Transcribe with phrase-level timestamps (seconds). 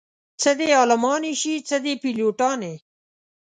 [0.41, 2.73] څه دې عالمانې شي څه دې پيلوټانې